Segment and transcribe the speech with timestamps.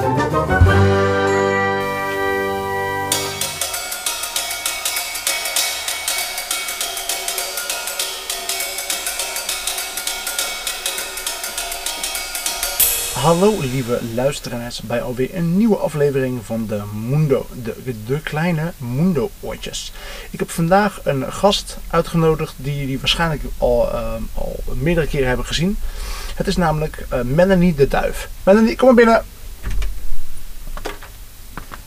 [0.00, 0.16] Hallo
[13.60, 17.74] lieve luisteraars bij alweer een nieuwe aflevering van de Mundo, de,
[18.06, 19.92] de kleine Mundo oortjes.
[20.30, 25.46] Ik heb vandaag een gast uitgenodigd die jullie waarschijnlijk al, ehm, al meerdere keren hebben
[25.46, 25.76] gezien.
[26.34, 28.28] Het is namelijk eh, Melanie de Duif.
[28.42, 29.24] Melanie, kom maar binnen.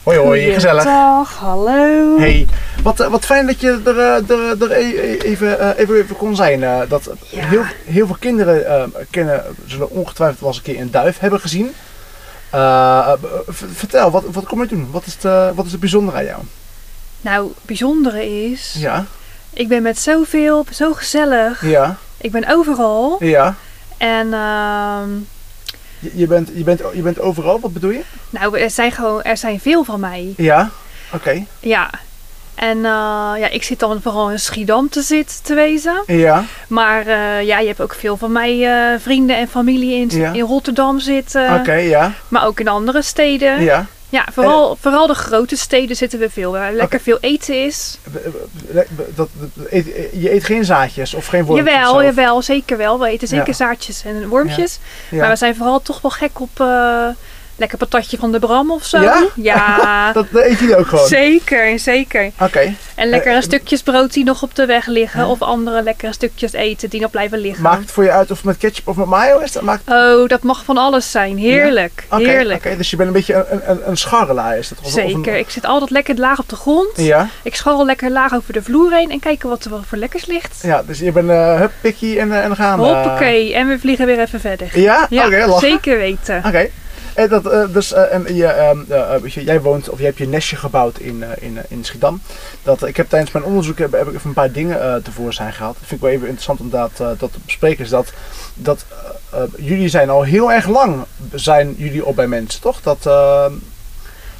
[0.03, 0.83] Hoi hoi, gezellig.
[0.83, 2.17] Dag, hallo.
[2.17, 2.47] Hey,
[2.83, 5.95] wat, eh, wat fijn dat je er, eh, er, er e- e- even, eh, even,
[5.95, 6.63] even kon zijn.
[6.63, 7.45] Eh, dat Ja.
[7.45, 11.39] heel, heel veel kinderen eh, kennen, zullen ongetwijfeld wel eens een keer een duif hebben
[11.39, 11.73] gezien.
[12.49, 13.13] Eh, eh,
[13.49, 14.87] vertel, wat, wat kom je doen?
[14.91, 16.41] Wat is, het, eh, wat is het bijzondere aan jou?
[17.21, 19.05] Nou, het bijzondere is, Ja,
[19.53, 21.65] ik ben met zoveel, zo gezellig.
[21.65, 23.15] ja, Ik ben overal.
[23.19, 23.55] ja.
[23.97, 25.09] En ehm,
[26.03, 28.01] Je, je, bent, je, bent, je bent overal, wat bedoel je?
[28.29, 30.33] nou, er zijn gewoon, er zijn veel van mij.
[30.37, 30.69] Ja,
[31.13, 31.45] oké.
[31.59, 31.89] Ja.
[32.55, 36.03] En eh, ja, ik zit dan vooral in Schiedam te zitten te wezen.
[36.07, 40.09] Ja, Maar eh, ja, je hebt ook veel van mij eh, vrienden en familie in,
[40.19, 40.31] Ja.
[40.33, 41.53] in Rotterdam zitten.
[41.59, 43.61] oké, ja, Maar ook in andere steden.
[43.63, 44.25] Ja, ja.
[44.31, 46.51] vooral, vooral de grote steden zitten we veel.
[46.51, 47.97] Waar lekker veel eten is.
[48.11, 48.17] B-
[48.73, 49.29] b- b- Dat,
[49.69, 51.73] eet- je eet geen zaadjes of geen wormpjes?
[51.73, 52.99] Jawel, jawel, zeker wel.
[52.99, 53.53] We eten zeker Ja.
[53.53, 54.79] zaadjes en wormpjes.
[55.09, 55.17] Ja.
[55.17, 57.07] Maar we zijn vooral toch wel gek op eh,
[57.55, 59.01] lekker patatje van de Bram of zo.
[59.01, 59.23] Ja?
[59.35, 61.07] Ja, Dat, eet jullie ook gewoon?
[61.07, 62.31] zeker, zeker.
[62.39, 62.73] Oké.
[62.95, 65.27] En lekkere Eh, stukjes brood die nog op de weg liggen.
[65.27, 67.63] Of andere lekkere stukjes eten die nog blijven liggen.
[67.63, 69.51] Maakt het voor je uit of het met ketchup of met mayo is?
[69.51, 69.81] Dat maakt...
[69.91, 71.37] Oh, dat mag van alles zijn.
[71.37, 72.65] Heerlijk, heerlijk.
[72.65, 74.77] oké, dus je bent een beetje een, een, een scharrelaar is dat?
[74.79, 75.35] Of- of een- Zeker.
[75.35, 76.91] Ik zit altijd lekker laag op de grond.
[76.95, 79.97] Ja, Ik scharrel lekker laag over de vloer heen en kijken wat er wel voor
[79.97, 80.59] lekkers ligt.
[80.63, 82.79] ja, dus je bent eh hup, pikkie en, en we gaan.
[82.79, 83.53] Hoppakee.
[83.53, 84.79] En we vliegen weer even verder.
[84.79, 85.07] Ja?
[85.09, 86.41] Ja, Oké, zeker weten.
[86.45, 86.69] Oké.
[87.15, 90.05] En dat, eh, dus, eh, en je, ehm, eh, weet je, jij woont, of je
[90.05, 92.21] hebt je nestje gebouwd in, eh, in, eh, in Schiedam.
[92.63, 95.53] Dat, ik heb tijdens mijn onderzoek heb, heb ik even een paar dingen eh, tevoorschijn
[95.53, 95.75] gehaald.
[95.79, 97.83] Dat vind ik wel even interessant om dat, eh, dat te bespreken.
[97.83, 98.11] Is dat,
[98.53, 98.85] dat
[99.31, 102.81] eh, eh, jullie zijn al heel erg lang, zijn jullie op bij mensen, toch?
[102.81, 103.45] Dat, eh,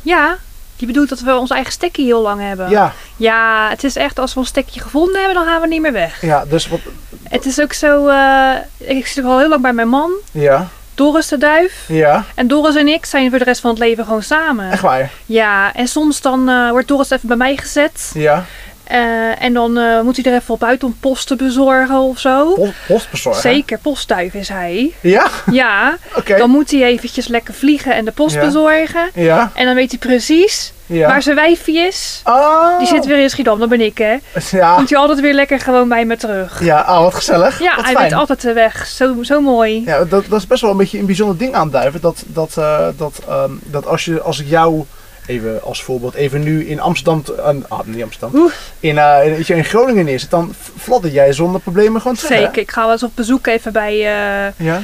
[0.02, 0.38] Ja,
[0.76, 2.70] je bedoelt dat we ons eigen stekkie heel lang hebben.
[2.70, 5.82] ja, Ja, het is echt als we ons stekje gevonden hebben, dan gaan we niet
[5.82, 6.22] meer weg.
[6.22, 6.80] ja, dus wat,
[7.24, 10.68] Het is ook zo, eh, ik zit ook al heel lang bij mijn man, ja,
[10.96, 11.84] Doris de Duif.
[11.88, 14.72] ja, En Doris en ik zijn voor de rest van het leven gewoon samen.
[14.72, 15.12] echt waar.
[15.26, 18.12] Ja, en soms dan eh, wordt Doris even bij mij gezet.
[18.14, 18.46] Ja,
[18.84, 22.20] Eh, en dan eh, moet hij er even op uit om post te bezorgen of
[22.20, 22.54] zo.
[22.54, 23.42] post, postbezorger.
[23.42, 24.94] Zeker, postduif is hij.
[25.02, 26.38] Ja, Ja, oké.
[26.38, 28.42] dan moet hij eventjes lekker vliegen en de post Ja.
[28.46, 29.10] bezorgen.
[29.14, 31.08] Ja, En dan weet hij precies ja.
[31.08, 32.22] waar zijn wijfie is.
[32.24, 32.78] Oh.
[32.78, 34.16] Die zit weer in Schiedam, dat ben ik hè.
[34.52, 36.64] Ja, Komt hij altijd weer lekker gewoon bij me terug.
[36.64, 37.60] ja oh, wat gezellig.
[37.60, 38.10] Ja, wat hij fijn.
[38.10, 38.86] weet altijd de weg.
[38.88, 39.84] Zo, zo mooi.
[39.86, 42.02] Ja, dat, dat is best wel een beetje een bijzonder ding aan duiven.
[42.02, 44.84] Dat, dat, eh, dat, ehm, dat als, je, als ik jou,
[45.26, 49.36] even als voorbeeld, even nu in Amsterdam, te- eh, ah, niet Amsterdam, in, eh, in,
[49.36, 52.38] weet je, in Groningen neerzet, dan fladder jij zonder problemen gewoon terug.
[52.38, 52.44] hè?
[52.44, 52.62] Zeker.
[52.62, 54.82] Ik ga wel eens op bezoek even bij eh Ja,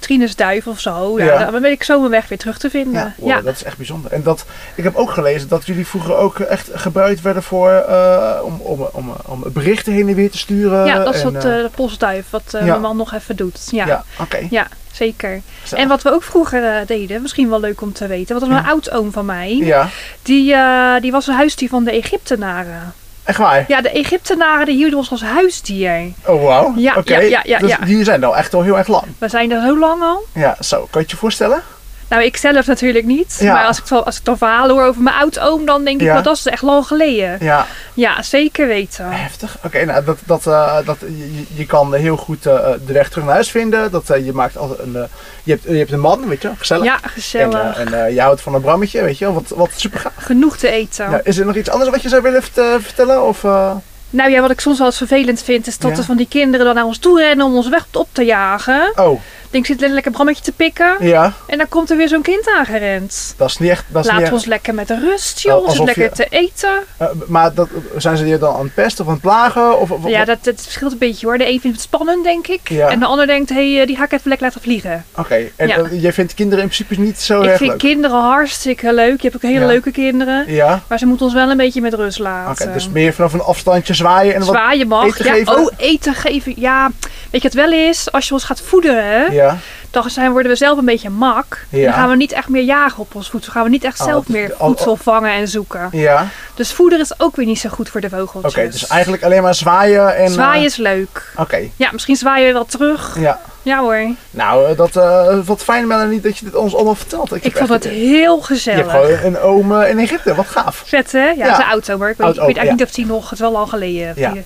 [0.00, 1.18] Trines Duif of zo.
[1.18, 1.50] Ja, Ja.
[1.50, 3.14] Dan ben ik zo mijn weg weer terug te vinden.
[3.18, 4.12] ja, Ja, wow, dat is echt bijzonder.
[4.12, 4.44] En dat,
[4.74, 8.88] ik heb ook gelezen dat jullie vroeger ook echt gebruikt werden voor, eh, om, om,
[8.92, 10.86] om, om berichten heen en weer te sturen.
[10.86, 12.64] Ja, dat is en, wat eh, de postduif, wat ja.
[12.64, 13.68] mijn man nog even doet.
[13.70, 14.46] Ja, ja, oké.
[14.50, 15.40] ja zeker.
[15.74, 18.38] En wat we ook vroeger deden, misschien wel leuk om te weten.
[18.40, 18.58] Want Ja.
[18.58, 19.88] een oud-oom van mij, Ja,
[20.22, 20.54] die,
[21.00, 22.92] die was een huisdier van de Egyptenaren.
[23.26, 23.64] Echt waar?
[23.68, 26.00] Ja, de Egyptenaren die hielden ons als huisdier.
[26.26, 26.72] Oh, wauw.
[26.76, 27.14] Ja, Oké.
[27.16, 27.76] ja, ja, ja, Dus ja.
[27.84, 29.04] die zijn al echt al heel erg lang.
[29.18, 30.24] We zijn er zo lang al.
[30.32, 30.76] Ja, zo.
[30.76, 31.62] Kan je het je voorstellen?
[32.08, 33.36] Nou, ik zelf natuurlijk niet.
[33.40, 33.52] Ja.
[33.52, 36.12] Maar als ik, als ik dan verhalen hoor over mijn oud-oom, dan denk ik, Ja.
[36.12, 37.36] wel, dat is echt lang geleden.
[37.40, 39.10] Ja, Ja, zeker weten.
[39.12, 39.56] Heftig.
[39.64, 43.24] Oké, nou dat, dat, eh, dat, je, je kan heel goed eh, de weg terug
[43.24, 43.90] naar huis vinden.
[43.90, 45.02] Dat, eh, je maakt altijd een, eh,
[45.42, 46.84] je, hebt, je hebt een man, weet je gezellig.
[46.84, 47.76] Ja, en gezellig.
[47.76, 50.12] eh, en eh, je houdt van een brammetje, weet je wel, wat, wat super gaaf.
[50.16, 51.10] Genoeg te eten.
[51.10, 53.22] Ja, is er nog iets anders wat je zou willen vert- eh, vertellen?
[53.26, 53.70] Of, eh,
[54.10, 56.66] Nou ja, wat ik soms wel eens vervelend vind, is dat er van die kinderen
[56.66, 58.92] dan naar ons toe rennen om ons weg op te jagen.
[58.96, 59.20] Oh,
[59.50, 60.96] denk, ik zit een lekker brammetje te pikken.
[61.00, 63.34] ja, En dan komt er weer zo'n kind aangerend.
[63.36, 63.84] dat is niet echt...
[63.88, 65.56] Dat is Laat niet ons lekker met rust, joh.
[65.56, 66.78] Oh, alsof lekker je- te eten.
[66.96, 69.80] eh, maar dat, zijn ze je dan aan het pesten of aan het plagen?
[69.80, 71.38] Of, of- Ja, wat- dat, dat verschilt een beetje hoor.
[71.38, 72.68] De een vindt het spannend, denk ik.
[72.68, 72.88] Ja.
[72.88, 75.04] En de ander denkt, hé, hey, die ga ik even lekker laten vliegen.
[75.16, 75.76] Oké, en Ja.
[75.78, 77.78] eh, jij vindt kinderen in principe niet zo ik erg vind leuk?
[77.78, 79.20] kinderen hartstikke leuk.
[79.20, 79.66] Je hebt ook hele Ja.
[79.66, 80.44] leuke kinderen.
[80.52, 80.82] Ja?
[80.88, 82.72] Maar ze moeten ons wel een beetje met rust Oké, laten.
[82.72, 84.48] dus meer vanaf een afstandje zwaaien en wat...
[84.48, 85.04] Zwaaien mag.
[85.06, 85.58] eten geven?
[85.58, 86.52] Oh, eten geven.
[86.56, 86.90] Ja,
[87.30, 88.12] weet je het wel is?
[88.12, 89.56] Als je ons gaat voederen, Ja,
[89.90, 91.64] dan zijn, worden we zelf een beetje mak.
[91.70, 91.84] Ja.
[91.84, 93.52] dan gaan we niet echt meer jagen op ons voedsel.
[93.52, 95.88] Gaan we niet echt Oh, zelf meer voedsel vangen en zoeken.
[95.92, 96.26] ja.
[96.54, 98.70] Dus voeder is ook weer niet zo goed voor de Oké, vogeltjes.
[98.80, 100.24] dus eigenlijk alleen maar zwaaien en...
[100.24, 101.32] eh, Zwaaien is leuk.
[101.36, 103.16] Oké, Ja, misschien zwaaien we wel terug.
[103.18, 103.40] ja.
[103.66, 104.06] Ja hoor.
[104.30, 107.44] Nou, eh, dat, eh, wat fijn Melanie dat je dit ons allemaal vertelt.
[107.44, 108.90] Ik vond het heel Je hebt gezellig.
[108.90, 110.82] gewoon een oom eh, in Egypte, wat gaaf.
[110.86, 111.18] Vet hè?
[111.28, 111.42] Ja, Ja.
[111.44, 113.38] het is een auto, maar ik weet, ik eigenlijk niet of die nog, het is
[113.40, 114.44] wel lang geleden, Ja, die,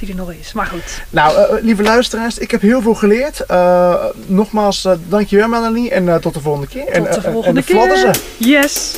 [0.00, 0.52] die er nog is.
[0.52, 1.02] Maar goed.
[1.10, 3.44] Nou, lieve luisteraars, ik heb heel veel geleerd.
[4.26, 6.86] Nogmaals, dankjewel Melanie en tot de volgende keer.
[6.88, 8.16] en, Tot de en- volgende en keer.
[8.36, 8.92] Yes.